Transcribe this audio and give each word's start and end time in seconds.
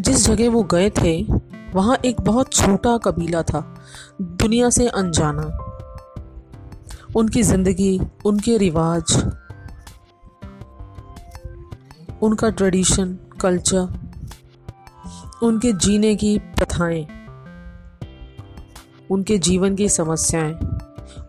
जिस 0.00 0.26
जगह 0.26 0.50
वो 0.50 0.62
गए 0.62 0.90
थे, 0.90 1.22
वहाँ 1.74 1.98
एक 2.04 2.20
बहुत 2.20 2.52
छोटा 2.52 2.98
कबीला 2.98 3.42
था, 3.42 3.76
दुनिया 4.22 4.70
से 4.70 4.88
अनजाना। 4.88 5.58
उनकी 7.16 7.42
ज़िंदगी, 7.42 8.00
उनके 8.26 8.56
रिवाज, 8.58 9.32
उनका 12.22 12.50
ट्रेडिशन, 12.50 13.18
कल्चर, 13.40 13.88
उनके 15.42 15.72
जीने 15.72 16.16
की 16.16 16.38
प्रथाएँ, 16.38 17.06
उनके 19.10 19.38
जीवन 19.38 19.76
की 19.76 19.88
समस्याएँ, 19.88 20.54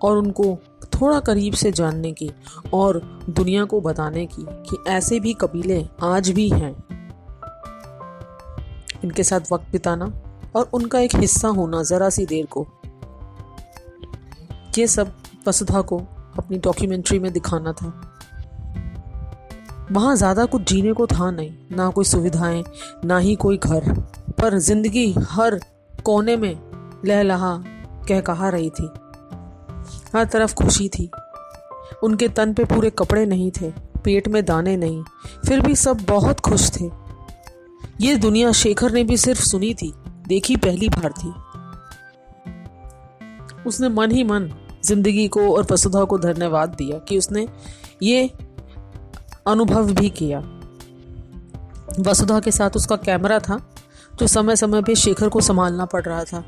और 0.04 0.18
उनको 0.18 0.58
थोड़ा 0.94 1.20
करीब 1.20 1.54
से 1.54 1.72
जानने 1.72 2.12
की, 2.12 2.32
और 2.74 3.02
दुनिया 3.30 3.66
को 3.66 3.82
बताने 3.82 4.26
की, 4.26 4.46
कि 4.50 4.92
ऐसे 4.92 5.20
भी 5.20 5.34
कबीले 5.34 5.86
आज 6.04 6.30
भी 6.30 6.50
हैं। 6.50 6.93
इनके 9.04 9.24
साथ 9.24 9.52
वक्त 9.52 9.72
बिताना 9.72 10.12
और 10.56 10.70
उनका 10.74 11.00
एक 11.00 11.16
हिस्सा 11.16 11.48
होना 11.48 11.84
ज़रा 11.84 12.10
सी 12.10 12.26
देर 12.26 12.46
को। 12.46 12.66
ये 14.78 14.88
सब 14.88 15.14
वसुधा 15.48 15.82
को 15.82 15.98
अपनी 16.38 16.58
डॉक्यूमेंट्री 16.58 17.20
में 17.20 17.32
दिखाना 17.34 17.74
था। 17.74 17.88
वहाँ 19.92 20.16
ज़्यादा 20.16 20.46
कुछ 20.46 20.62
जीने 20.62 20.94
को 20.94 21.08
था 21.08 21.30
नहीं, 21.32 21.52
ना 21.72 21.90
कोई 21.90 22.06
सुविधाएँ, 22.06 22.64
ना 23.06 23.18
ही 23.18 23.36
कोई 23.36 23.58
घर, 23.58 23.94
पर 24.42 24.58
ज़िंदगी 24.58 25.14
हर 25.30 25.60
कोने 26.04 26.38
में 26.38 26.56
लहलहा 27.06 27.56
कह 28.08 28.22
कहा 28.22 28.50
रही 28.50 28.70
थी। 28.70 28.90
हर 30.16 30.26
तरफ़ 30.26 30.54
खुशी 30.54 30.88
थी। 30.90 31.10
उनके 32.04 32.28
तन 32.30 32.54
पे 32.54 32.64
पूरे 32.66 32.90
कपड़े 32.90 33.26
नहीं 33.26 33.52
थे, 33.52 33.70
पेट 34.04 34.28
में 34.28 34.44
दाने 34.46 34.76
नहीं, 34.78 35.04
फिर 35.48 35.62
भी 35.62 35.76
सब 35.76 36.06
बहुत 36.08 36.40
खुश 36.40 36.70
थे। 36.72 36.90
ये 38.02 38.16
दुनिया 38.16 38.52
शेखर 38.52 38.92
ने 38.92 39.04
भी 39.04 39.18
सिर्फ़ 39.18 39.42
सुनी 39.42 39.74
थी, 39.74 39.94
देखी 40.28 40.56
पहली 40.56 40.90
बार 40.90 41.12
थी। 41.14 41.34
उसने 43.68 43.90
मन 43.90 44.12
ही 44.12 44.24
मन 44.24 44.50
ज़िंदगी 44.84 45.28
को 45.28 45.56
और 45.56 45.68
वसुधा 45.72 46.04
को 46.04 46.18
धन्यवाद 46.18 46.70
दिया 46.70 46.98
कि 47.00 47.18
उसने 47.18 47.48
ये 48.04 48.30
अनुभव 49.48 49.94
भी 49.94 50.10
किया। 50.10 50.40
वसुधा 52.00 52.40
के 52.40 52.52
साथ 52.52 52.76
उसका 52.76 52.96
कैमरा 52.96 53.40
था, 53.40 53.58
जो 54.20 54.28
समय 54.28 54.56
समय 54.56 54.82
पे 54.82 54.96
शेखर 54.96 55.30
को 55.30 55.42
संभालना 55.42 55.86
पड़ 55.86 56.04
रहा 56.04 56.24
था। 56.24 56.44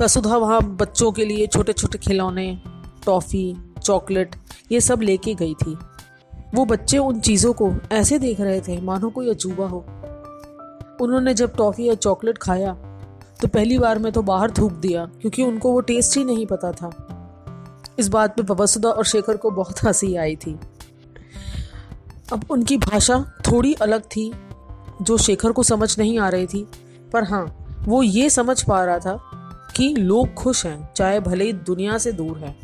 वसुधा 0.00 0.36
वहाँ 0.36 0.60
बच्चों 0.76 1.10
के 1.12 1.24
लिए 1.24 1.46
छोटे 1.46 1.72
छोटे 1.72 1.98
खिलौने, 1.98 2.62
टॉफ़ी, 3.06 3.56
चॉकलेट, 3.84 4.36
ये 4.72 4.80
सब 4.80 5.00
लेके 5.02 5.34
गई 5.34 5.54
थी। 5.54 5.76
वो 6.54 6.64
बच्चे 6.64 6.98
उन 6.98 7.20
चीज़ों 7.20 7.52
को 7.52 7.72
ऐसे 7.92 8.18
देख 8.18 8.40
रहे 8.40 8.60
थे, 8.60 8.80
मानो 8.80 9.10
कोई 9.10 9.30
अजूबा 9.30 9.66
हो। 9.66 9.84
उन्होंने 11.00 11.34
जब 11.34 11.54
टॉफ़ी 11.56 11.88
या 11.88 11.94
चॉकलेट 11.94 12.38
खाया 12.38 12.76
तो 13.40 13.48
पहली 13.48 13.78
बार 13.78 13.98
में 13.98 14.10
तो 14.12 14.22
बाहर 14.22 14.50
थूक 14.50 14.72
दिया, 14.72 15.04
क्योंकि 15.20 15.42
उनको 15.42 15.72
वो 15.72 15.80
टेस्ट 15.80 16.16
ही 16.16 16.24
नहीं 16.24 16.46
पता 16.46 16.72
था। 16.72 16.90
इस 17.98 18.08
बात 18.08 18.40
पे 18.40 18.54
वसुधा 18.54 18.88
और 18.88 19.04
शेखर 19.04 19.36
को 19.36 19.50
बहुत 19.50 19.82
हँसी 19.84 20.14
आई 20.16 20.36
थी। 20.36 20.58
अब 22.32 22.44
उनकी 22.50 22.76
भाषा 22.78 23.18
थोड़ी 23.46 23.72
अलग 23.74 24.02
थी, 24.06 24.32
जो 25.02 25.16
शेखर 25.18 25.52
को 25.52 25.62
समझ 25.62 25.98
नहीं 25.98 26.18
आ 26.18 26.28
रही 26.28 26.46
थी। 26.46 26.66
पर 27.12 27.24
हाँ 27.24 27.44
वो 27.84 28.02
ये 28.02 28.30
समझ 28.30 28.62
पा 28.62 28.84
रहा 28.84 28.98
था 28.98 29.18
कि 29.76 29.88
लोग 29.94 30.34
खुश 30.34 30.64
हैं, 30.66 30.92
चाहे 30.96 31.20
भले 31.20 31.44
ही 31.44 31.52
दुनिया 31.52 31.98
से 31.98 32.12
दूर 32.12 32.38
है। 32.38 32.54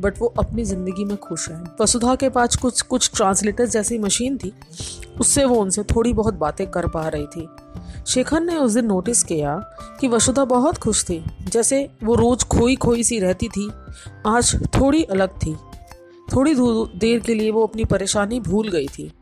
बट 0.00 0.18
वो 0.18 0.26
अपनी 0.38 0.64
ज़िंदगी 0.64 1.04
में 1.04 1.16
खुश 1.16 1.48
हैं। 1.50 1.64
वसुधा 1.80 2.14
के 2.14 2.28
पास 2.28 2.56
कुछ 2.56 2.80
कुछ 2.82 3.10
ट्रांसलेटर 3.14 3.66
जैसी 3.66 3.98
मशीन 3.98 4.38
थी। 4.38 4.52
उससे 5.20 5.44
वो 5.44 5.54
उनसे 5.54 5.82
थोड़ी 5.82 6.12
बहुत 6.12 6.34
बातें 6.34 6.66
कर 6.70 6.88
पा 6.88 7.08
रही 7.08 7.26
थी। 7.26 7.48
शेखर 8.06 8.40
ने 8.40 8.56
उस 8.56 8.72
दिन 8.72 8.86
नोटिस 8.86 9.22
किया 9.22 9.56
कि 10.00 10.08
वसुधा 10.08 10.44
बहुत 10.44 10.78
खुश 10.78 11.04
थी। 11.04 11.24
जैसे 11.48 11.90
वो 12.04 12.14
रोज़ 12.14 12.44
खोई 12.44 12.76
खोई 12.76 13.02
सी 13.02 13.18
रहती 13.18 13.48
थी, 13.48 13.70
आज 14.26 14.54
थोड़ी 14.80 15.02
अलग 15.04 15.36
थी। 15.36 15.56
थोड़ी 16.32 16.54
देर 16.98 17.20
के 17.20 17.34
लिए 17.34 17.50
वो 17.50 17.66
अपनी 17.66 17.84
परेशानी 17.84 18.40
भूल 18.40 18.68
गई 18.68 18.86
थी। 18.88 19.12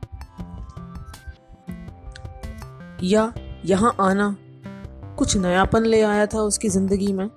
या, 3.02 3.32
यहाँ 3.64 3.94
आना। 4.00 4.36
कुछ 5.18 5.36
नयापन 5.36 5.84
ले 5.84 6.02
आया 6.02 6.26
था 6.26 6.38
उसकी 6.38 6.68
ज़िंदगी 6.68 7.12
में। 7.12 7.28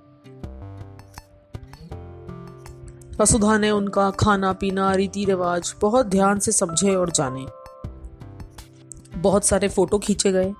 वसुधा 3.22 3.58
ने 3.58 3.70
उनका 3.72 4.10
खाना 4.10 4.54
पीना, 4.54 4.94
रीति 4.94 5.26
रिवाज 5.26 5.76
बहुत 5.82 6.06
ध्यान 6.06 6.40
से 6.40 6.52
समझे 6.52 6.96
और 6.96 7.12
जाने। 7.12 7.46
बहुत 9.20 9.46
सारे 9.46 9.68
फ़ोटो 9.70 9.98
खींचे 9.98 10.32
गए। 10.32 10.54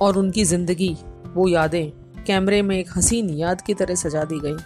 और 0.00 0.16
उनकी 0.16 0.44
ज़िंदगी, 0.44 0.96
वो 1.34 1.48
यादें, 1.48 1.90
कैमरे 2.24 2.62
में 2.62 2.78
एक 2.78 2.88
हसीन 2.96 3.30
याद 3.30 3.60
की 3.60 3.74
तरह 3.74 3.94
सजा 3.94 4.24
दी 4.24 4.40
गई। 4.40 4.56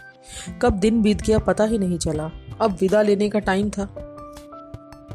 कब 0.62 0.72
दिन 0.72 1.02
बीत 1.02 1.22
गया 1.22 1.38
पता 1.38 1.64
ही 1.64 1.78
नहीं 1.78 1.98
चला। 1.98 2.30
अब 2.60 2.76
विदा 2.80 3.02
लेने 3.02 3.28
का 3.30 3.38
टाइम 3.38 3.70
था। 3.70 3.82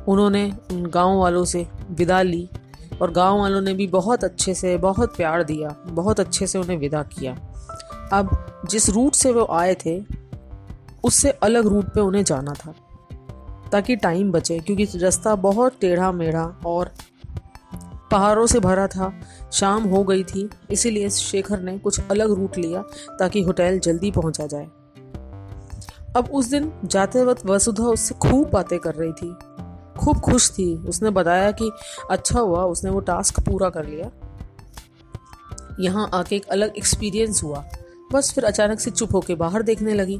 उन्होंने 0.08 0.54
उन 0.72 0.86
गाँव 0.86 1.20
वालों 1.20 1.46
से 1.46 1.68
विदा 1.92 2.22
ली 2.22 2.50
और 3.02 3.12
गाँव 3.12 3.40
वालों 3.40 3.62
ने 3.62 3.74
भी 3.74 3.88
बहुत 3.88 4.24
अच्छे 4.24 4.54
से, 4.54 4.78
बहुत 4.78 5.16
प्यार 5.16 5.44
दिया, 5.44 5.76
बहुत 5.88 6.20
अच्छे 6.20 6.48
से 6.48 6.60
उन्हें 6.60 6.78
विदा 6.78 7.04
किया। 7.04 7.34
अब 8.14 8.46
जिस 8.70 8.90
रूट 8.90 9.14
से 9.14 9.32
वो 9.32 9.48
आए 9.52 9.76
थे 9.86 10.17
उससे 11.04 11.32
अलग 11.32 11.68
रूट 11.68 11.86
पे 11.86 12.02
उन्हें 12.02 12.24
जाना 12.24 12.54
था, 12.54 12.74
ताकि 13.72 13.96
टाइम 13.96 14.32
बचे, 14.32 14.60
क्योंकि 14.60 14.98
रास्ता 14.98 15.36
बहुत 15.36 15.80
टेढ़ा 15.82 16.12
मेढ़ा 16.12 16.46
और 16.66 16.92
पहाड़ों 18.12 18.46
से 18.48 18.60
भरा 18.60 18.88
था। 18.88 19.14
शाम 19.54 19.84
हो 19.84 20.04
गई 20.04 20.24
थी, 20.24 20.50
इसीलिए 20.72 21.10
शेखर 21.10 21.60
ने 21.60 21.78
कुछ 21.80 22.00
अलग 22.12 22.32
रूट 22.32 22.58
लिया, 22.58 22.82
ताकि 23.20 23.42
होटल 23.42 23.80
जल्दी 23.80 24.12
पहुँचा 24.12 24.48
जाए। 24.48 24.68
अब 26.18 26.30
उस 26.34 26.46
दिन 26.46 26.72
जाते 26.86 27.24
वक्त 27.24 27.46
वसुधा 27.46 27.84
उससे 27.84 28.16
खूब 28.16 28.50
बातें 28.50 28.80
कर 28.80 28.96
रही 28.96 29.12
थी। 29.12 29.36
खूब 30.00 30.20
खुश 30.20 30.50
थी। 30.52 30.76
उसने 30.76 31.10
बताया 31.10 31.52
कि 31.52 31.72
अच्छा 32.12 32.40
हुआ, 32.40 32.64
उसने 32.64 32.90
वो 32.90 33.00
टास्क 33.00 33.40
पूरा 33.40 33.70
कर 33.70 33.86
लिया। 33.86 34.10
यहाँ 35.80 36.10
आके 36.14 36.36
एक 36.36 36.46
अलग 36.46 36.74
एक्सपीरियंस 36.78 37.44
हुआ। 37.44 37.64
बस 38.14 38.32
फिर 38.34 38.44
अचानक 38.44 38.80
से 38.80 38.92
चुप 38.92 39.14
होकर 39.16 39.36
बाहर 39.36 39.64
देखने 39.64 39.94
लगी। 39.94 40.20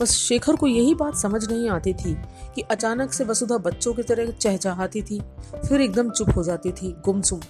बस 0.00 0.10
शेखर 0.10 0.56
को 0.56 0.66
यही 0.66 0.94
बात 0.94 1.16
समझ 1.16 1.44
नहीं 1.44 1.68
आती 1.70 1.92
थी 1.94 2.14
कि 2.54 2.62
अचानक 2.62 3.12
से 3.12 3.24
वसुधा 3.24 3.58
बच्चों 3.58 3.92
की 3.94 4.02
तरह 4.02 4.30
चहचहाती 4.30 5.02
थी, 5.02 5.20
फिर 5.68 5.80
एकदम 5.80 6.10
चुप 6.10 6.30
हो 6.36 6.42
जाती 6.42 6.72
थी, 6.72 6.94
गुमसुम। 7.04 7.40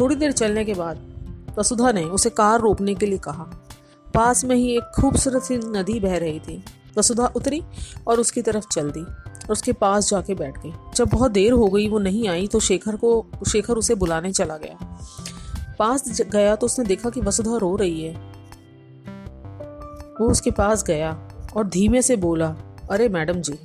थोड़ी 0.00 0.16
देर 0.16 0.32
चलने 0.32 0.64
के 0.64 0.74
बाद 0.74 1.54
वसुधा 1.58 1.92
ने 1.92 2.04
उसे 2.04 2.30
कार 2.30 2.60
रोकने 2.60 2.94
के 2.94 3.06
लिए 3.06 3.18
कहा। 3.18 3.44
पास 4.14 4.44
में 4.44 4.56
ही 4.56 4.76
एक 4.76 4.90
खूबसूरत 4.96 5.42
सी 5.42 5.56
नदी 5.56 5.98
बह 6.00 6.16
रही 6.18 6.40
थी। 6.40 6.62
वसुधा 6.98 7.26
उतरी 7.36 7.62
और 8.06 8.20
उसकी 8.20 8.42
तरफ़ 8.42 8.64
चल 8.72 8.90
दी 8.90 9.00
और 9.00 9.52
उसके 9.52 9.72
पास 9.72 10.10
जाके 10.10 10.34
बैठ 10.34 10.58
गई। 10.58 10.72
जब 10.96 11.08
बहुत 11.08 11.30
देर 11.30 11.52
हो 11.52 11.68
गई 11.68 11.88
वो 11.88 11.98
नहीं 11.98 12.28
आई 12.28 12.46
तो 12.46 12.60
शेखर 12.60 12.96
को, 12.96 13.26
शेखर 13.48 13.74
उसे 13.74 13.94
बुलाने 13.94 14.32
चला 14.32 14.56
गया। 14.56 14.98
पास 15.78 16.20
गया 16.22 16.54
तो 16.56 16.66
उसने 16.66 16.84
देखा 16.84 17.10
कि 17.10 17.20
वसुधा 17.20 17.56
रो 17.56 17.74
रही 17.76 18.04
है। 18.04 18.14
वो 20.20 20.28
उसके 20.30 20.50
पास 20.50 20.84
गया 20.84 21.12
और 21.56 21.66
धीमे 21.66 22.02
से 22.02 22.16
बोला, 22.16 22.54
अरे 22.90 23.08
मैडम 23.08 23.40
जी, 23.40 23.58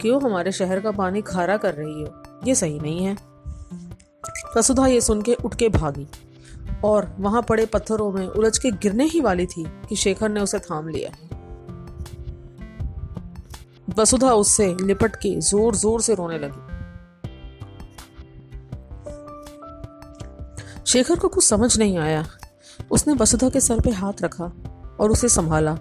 क्यों 0.00 0.22
हमारे 0.22 0.52
शहर 0.52 0.80
का 0.80 0.90
पानी 0.90 1.22
खारा 1.22 1.56
कर 1.56 1.74
रही 1.74 2.02
हो? 2.02 2.22
ये 2.46 2.54
सही 2.54 2.78
नहीं 2.80 3.04
है। 3.04 3.16
वसुधा 4.56 4.86
ये 4.86 5.00
सुन 5.00 5.22
के 5.22 5.34
उठ 5.34 5.54
के 5.54 5.68
भागी 5.68 6.06
और 6.84 7.14
वहाँ 7.18 7.42
पड़े 7.42 7.66
पत्थरों 7.66 8.10
में 8.12 8.26
उलझ 8.26 8.56
के 8.58 8.70
गिरने 8.72 9.04
ही 9.04 9.20
वाली 9.20 9.46
थी 9.46 9.64
कि 9.88 9.96
शेखर 9.96 10.28
ने 10.28 10.40
उसे 10.40 10.58
थाम 10.60 10.88
लिया। 10.88 11.10
वसुधा 13.98 14.32
उससे 14.34 14.74
लिपट 14.80 15.16
के 15.16 15.34
ज़ोर 15.40 15.74
ज़ोर 15.74 16.00
से 16.00 16.14
रोने 16.14 16.38
लगी। 16.38 16.79
शेखर 20.90 21.18
को 21.18 21.28
कुछ 21.28 21.44
समझ 21.44 21.78
नहीं 21.78 21.98
आया। 21.98 22.26
उसने 22.90 23.14
वसुधा 23.14 23.48
के 23.48 23.60
सर 23.60 23.80
पे 23.80 23.90
हाथ 23.90 24.12
रखा 24.22 24.44
और 25.00 25.10
उसे 25.10 25.28
संभाला। 25.28 25.78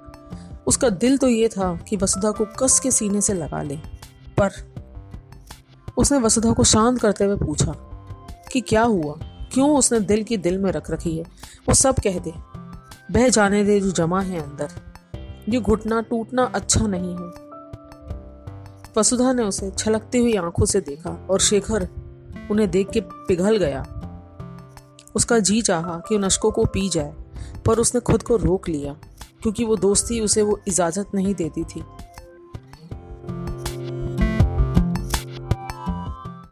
उसका 0.67 0.89
दिल 0.89 1.17
तो 1.17 1.27
ये 1.27 1.47
था 1.47 1.75
कि 1.75 1.97
वसुधा 1.97 2.31
को 2.31 2.45
कस 2.45 2.79
के 2.79 2.91
सीने 2.91 3.21
से 3.21 3.33
लगा 3.33 3.61
ले। 3.61 3.75
पर 4.39 4.49
उसने 5.97 6.19
वसुधा 6.19 6.51
को 6.51 6.63
शांत 6.63 6.99
करते 6.99 7.23
हुए 7.23 7.35
पूछा 7.35 7.71
कि 8.51 8.61
क्या 8.61 8.83
हुआ? 8.83 9.13
क्यों 9.53 9.77
उसने 9.77 9.99
दिल 9.99 10.23
की 10.23 10.37
दिल 10.37 10.57
में 10.57 10.71
रख 10.71 10.91
रखी 10.91 11.17
है? 11.17 11.23
वो 11.67 11.73
सब 11.73 11.95
कह 11.95 12.19
दे। 12.19 12.33
बह 13.11 13.29
जाने 13.29 13.63
दे, 13.63 13.79
जो 13.79 13.91
जमा 13.91 14.21
है 14.21 14.39
अंदर। 14.39 14.69
ये 15.49 15.59
घुटना 15.59 16.01
टूटना 16.01 16.43
अच्छा 16.43 16.87
नहीं 16.87 17.11
है। 17.11 17.49
वसुधा 18.97 19.33
ने 19.33 19.43
उसे 19.43 19.71
छलकती 19.71 20.17
हुई 20.17 20.35
आँखों 20.35 20.65
से 20.65 20.81
देखा 20.81 21.27
और 21.29 21.39
शेखर 21.39 21.89
उन्हें 22.51 22.71
देख 22.71 22.89
के 22.89 23.01
पिघल 23.01 23.57
गया। 23.57 23.95
उसका 25.15 25.39
जी 25.39 25.61
चाहा 25.61 26.01
कि 26.07 26.15
उन 26.15 26.23
अशकों 26.23 26.51
को 26.51 26.65
पी 26.65 26.89
जाए, 26.89 27.13
पर 27.65 27.79
उसने 27.79 28.01
खुद 28.01 28.23
को 28.23 28.35
रोक 28.35 28.69
लिया, 28.69 28.93
क्योंकि 29.41 29.63
वो 29.63 29.75
दोस्ती 29.75 30.19
उसे 30.19 30.41
वो 30.41 30.59
इजाज़त 30.67 31.11
नहीं 31.15 31.35
देती 31.35 31.63
थी। 31.63 31.83